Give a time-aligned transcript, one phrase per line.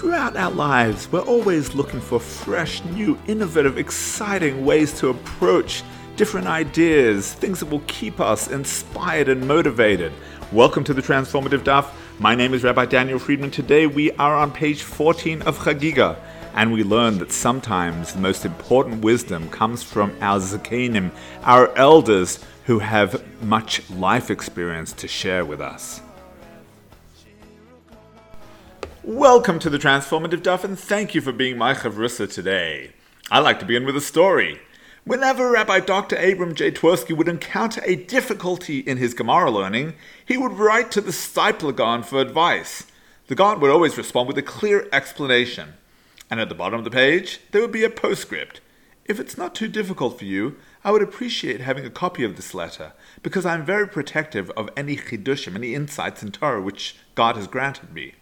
[0.00, 5.82] Throughout our lives, we're always looking for fresh, new, innovative, exciting ways to approach
[6.16, 10.10] different ideas, things that will keep us inspired and motivated.
[10.52, 11.92] Welcome to the Transformative Daf.
[12.18, 13.50] My name is Rabbi Daniel Friedman.
[13.50, 16.18] Today we are on page 14 of Chagigah,
[16.54, 21.10] and we learn that sometimes the most important wisdom comes from our zakenim,
[21.42, 26.00] our elders who have much life experience to share with us.
[29.02, 32.90] Welcome to the Transformative Daf, and thank you for being my chavrusa today.
[33.30, 34.60] I like to begin with a story.
[35.04, 36.16] Whenever Rabbi Dr.
[36.16, 36.70] Abram J.
[36.70, 39.94] Twerski would encounter a difficulty in his Gemara learning,
[40.26, 42.88] he would write to the Steipler Gaon for advice.
[43.28, 45.72] The Gaon would always respond with a clear explanation.
[46.30, 48.60] And at the bottom of the page, there would be a postscript.
[49.06, 52.52] If it's not too difficult for you, I would appreciate having a copy of this
[52.52, 57.36] letter, because I am very protective of any chidushim, any insights in Torah which God
[57.36, 58.12] has granted me.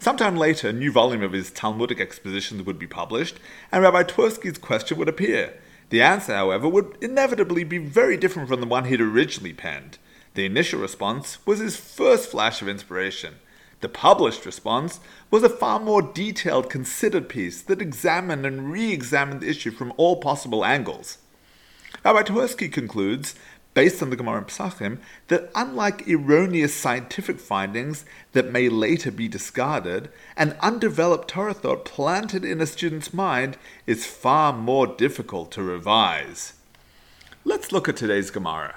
[0.00, 3.38] Sometime later, a new volume of his Talmudic expositions would be published,
[3.72, 5.54] and Rabbi Twerski's question would appear.
[5.90, 9.98] The answer, however, would inevitably be very different from the one he'd originally penned.
[10.34, 13.36] The initial response was his first flash of inspiration.
[13.80, 15.00] The published response
[15.32, 19.92] was a far more detailed, considered piece that examined and re examined the issue from
[19.96, 21.18] all possible angles.
[22.04, 23.34] Rabbi Twerski concludes
[23.78, 24.98] based on the Gemara in Pesachim,
[25.28, 32.44] that unlike erroneous scientific findings that may later be discarded, an undeveloped Torah thought planted
[32.44, 33.56] in a student's mind
[33.86, 36.54] is far more difficult to revise.
[37.44, 38.74] Let's look at today's Gemara.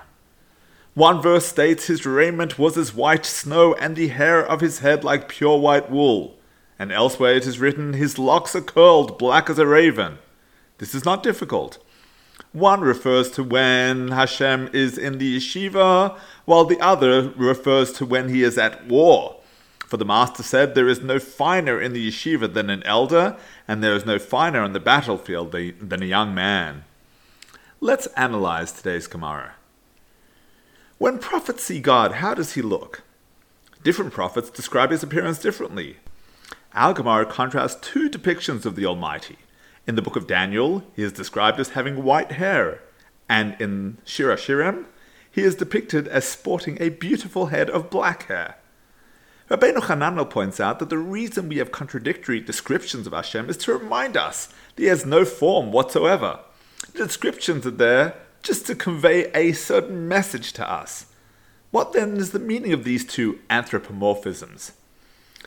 [0.94, 5.04] One verse states his raiment was as white snow and the hair of his head
[5.04, 6.36] like pure white wool.
[6.78, 10.20] And elsewhere it is written, his locks are curled black as a raven.
[10.78, 11.80] This is not difficult.
[12.54, 18.30] One refers to when Hashem is in the yeshiva, while the other refers to when
[18.30, 19.38] he is at war.
[19.80, 23.84] For the Master said, There is no finer in the yeshiva than an elder, and
[23.84, 26.86] there is no finer on the battlefield than a young man.
[27.80, 29.56] Let's analyze today's Gemara.
[30.98, 33.02] When prophets see God, how does he look?
[33.84, 35.98] Different prophets describe his appearance differently.
[36.74, 39.38] Our Gemara contrasts two depictions of the Almighty.
[39.88, 42.82] In the book of Daniel, he is described as having white hair,
[43.28, 44.86] and in Shir HaShirim,
[45.32, 48.58] he is depicted as sporting a beautiful head of black hair.
[49.50, 53.74] Rabbeinu Hananel points out that the reason we have contradictory descriptions of Hashem is to
[53.74, 56.40] remind us that he has no form whatsoever.
[56.94, 61.08] The descriptions are there just to convey a certain message to us.
[61.72, 64.72] What then is the meaning of these two anthropomorphisms?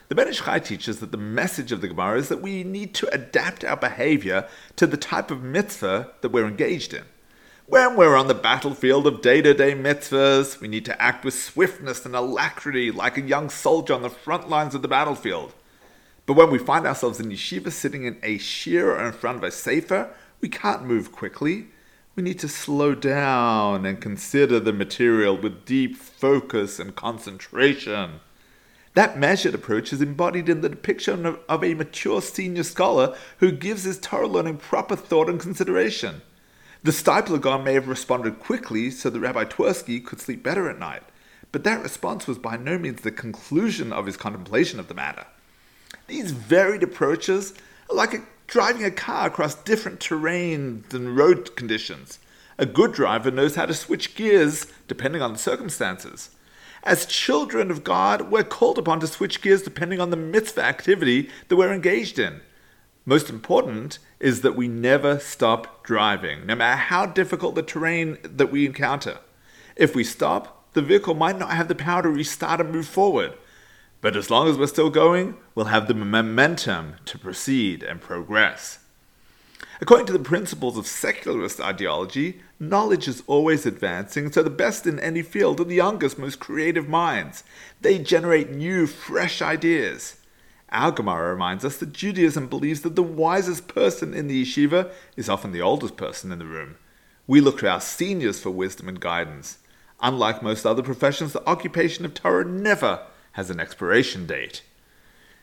[0.07, 2.93] The Ben Ish Chai teaches that the message of the Gemara is that we need
[2.95, 7.05] to adapt our behavior to the type of mitzvah that we're engaged in.
[7.65, 11.33] When we're on the battlefield of day to day mitzvahs, we need to act with
[11.33, 15.55] swiftness and alacrity like a young soldier on the front lines of the battlefield.
[16.27, 19.43] But when we find ourselves in yeshiva sitting in a shiur or in front of
[19.43, 21.69] a sefer, we can't move quickly.
[22.15, 28.19] We need to slow down and consider the material with deep focus and concentration.
[28.95, 33.51] That measured approach is embodied in the depiction of, of, a mature senior scholar who
[33.51, 36.21] gives his Torah learning proper thought and consideration.
[36.81, 40.79] The Steipler Gaon may have responded quickly so that Rabbi Twerski could sleep better at
[40.79, 41.03] night,
[41.51, 45.25] but that response was by no means the conclusion of his contemplation of the matter.
[46.07, 47.53] These varied approaches
[47.89, 52.19] are like a, driving a car across different terrains and road conditions.
[52.57, 56.29] A good driver knows how to switch gears depending on the circumstances.
[56.85, 61.31] As children of God, we're called upon to switch gears depending on the mitzvah activity
[61.47, 62.41] that we're engaged in.
[63.05, 68.51] Most important is that we never stop driving, no matter how difficult the terrain that
[68.51, 69.17] we encounter.
[69.75, 73.33] If we stop, the vehicle might not have the power to restart and move forward.
[73.99, 78.77] But as long as we're still going, we'll have the momentum to proceed and progress.
[79.81, 84.99] According to the principles of secularist ideology, knowledge is always advancing, so the best in
[84.99, 87.43] any field are the youngest, most creative minds.
[87.81, 90.17] They generate new, fresh ideas.
[90.69, 95.29] Our Gemara reminds us that Judaism believes that the wisest person in the yeshiva is
[95.29, 96.75] often the oldest person in the room.
[97.27, 99.59] We look to our seniors for wisdom and guidance.
[100.01, 104.61] Unlike most other professions, the occupation of Torah never has an expiration date.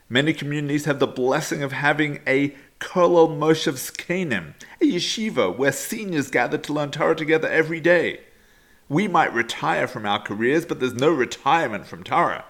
[0.09, 6.29] Many communities have the blessing of having a Kollel Moshev Zkenim, a yeshiva where seniors
[6.29, 8.19] gather to learn Torah together every day.
[8.89, 12.43] We might retire from our careers, but there's no retirement from Torah.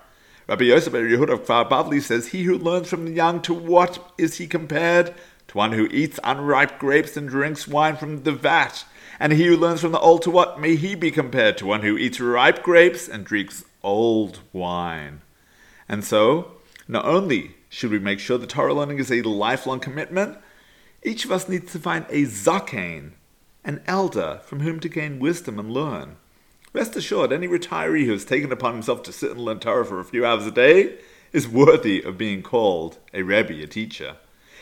[0.50, 4.12] Rabbi Yosef Yehuda of Kfar Bavli says, He who learns from the young, to what
[4.18, 5.13] is he compared?
[5.50, 8.86] To one who eats unripe grapes and drinks wine from the vat.
[9.19, 11.57] And he who learns from the old, to what may he be compared?
[11.59, 15.21] To one who eats ripe grapes and drinks old wine.
[15.88, 16.53] And so,
[16.88, 20.38] not only Should we make sure that Torah learning is a lifelong commitment?
[21.02, 23.14] Each of us needs to find a zaken,
[23.64, 26.18] an elder from whom to gain wisdom and learn.
[26.72, 30.00] Rest assured, any retiree who has taken upon himself to sit and learn Torah for
[30.00, 31.00] a few hours a day
[31.31, 34.18] is worthy of being called a Rebbe, a teacher.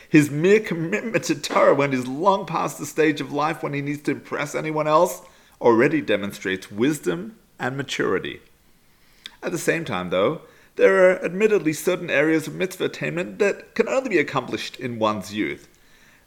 [0.07, 3.81] His mere commitment to Torah when he's long past the stage of life when he
[3.81, 5.21] needs to impress anyone else
[5.59, 8.39] already demonstrates wisdom and maturity.
[9.43, 10.43] At the same time, though,
[10.75, 15.33] there are admittedly certain areas of mitzvah attainment that can only be accomplished in one's
[15.33, 15.67] youth.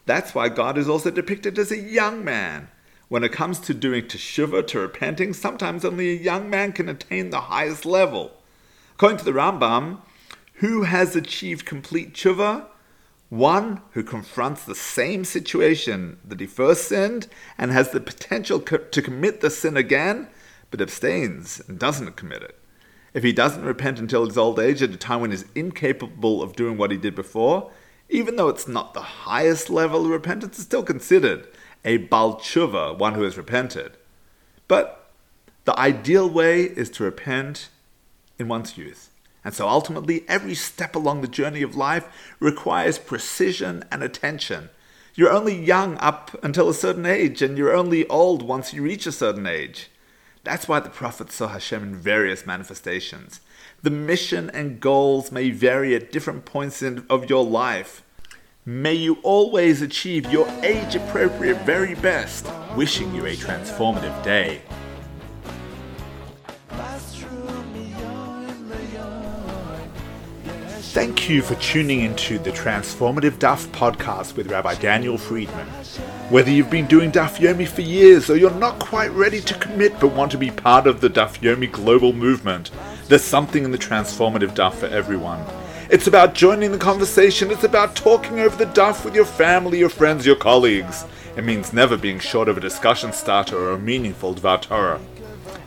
[0.06, 2.68] That's why God is also depicted as a young man.
[3.08, 7.30] When it comes to doing teshuvah, to repenting, sometimes only a young man can attain
[7.30, 8.32] the highest level.
[8.94, 10.00] According to the Rambam,
[10.54, 12.66] who has achieved complete teshuvah?
[13.30, 17.26] One who confronts the same situation that he first sinned
[17.58, 20.28] and has the potential co- to commit the sin again,
[20.70, 22.58] but abstains and doesn't commit it.
[23.14, 26.56] If he doesn't repent until his old age, at a time when he's incapable of
[26.56, 27.70] doing what he did before,
[28.08, 31.46] even though it's not the highest level of repentance, it's still considered
[31.84, 33.92] a Baal Teshuvah, one who has repented.
[34.66, 35.10] But
[35.64, 37.68] the ideal way is to repent
[38.38, 39.10] in one's youth.
[39.44, 42.08] And so ultimately, every step along the journey of life
[42.40, 44.70] requires precision and attention.
[45.14, 49.06] You're only young up until a certain age, and you're only old once you reach
[49.06, 49.88] a certain age.
[50.44, 53.40] That's why the Prophet saw Hashem in various manifestations.
[53.82, 58.02] The mission and goals may vary at different points in, of your life.
[58.66, 62.46] May you always achieve your age appropriate very best.
[62.76, 64.62] Wishing you a transformative day.
[70.94, 75.66] Thank you for tuning into the Transformative Daf podcast with Rabbi Daniel Friedman.
[76.30, 79.98] Whether you've been doing Daf Yomi for years or you're not quite ready to commit
[79.98, 82.70] but want to be part of the Daf Yomi global movement,
[83.08, 85.44] there's something in the Transformative Daf for everyone.
[85.90, 89.88] It's about joining the conversation, it's about talking over the Daf with your family, your
[89.88, 91.04] friends, your colleagues.
[91.36, 95.00] It means never being short of a discussion starter or a meaningful Dvar Torah.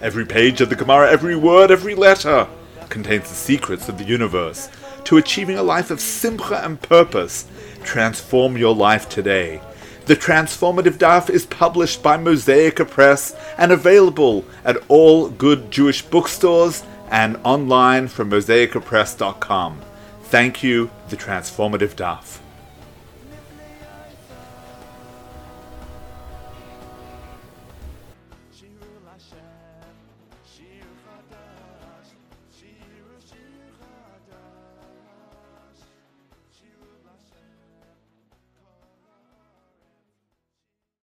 [0.01, 2.47] Every page of the Gemara, every word, every letter
[2.87, 4.69] contains the secrets of the universe
[5.07, 7.47] to achieving a life of simcha and purpose.
[7.85, 9.61] Transform your life today.
[10.05, 16.83] The Transformative Daf is published by Mosaica Press and available at all good Jewish bookstores
[17.09, 19.81] and online from mosaicapress.com.
[20.23, 22.39] Thank you, The Transformative Daf.